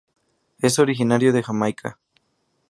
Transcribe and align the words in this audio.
Es 0.57 0.79
originario 0.79 1.31
de 1.31 1.43
Jamaica. 1.43 1.99